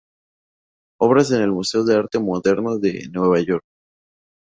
[0.99, 3.63] Obras en el Museo de Arte Moderno de Nueva York.